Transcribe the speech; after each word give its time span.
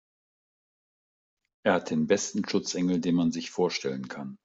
Er 1.63 1.75
hat 1.75 1.91
den 1.91 2.07
besten 2.07 2.49
Schutzengel, 2.49 2.99
den 3.01 3.13
man 3.13 3.31
sich 3.31 3.51
vorstellen 3.51 4.07
kann. 4.07 4.39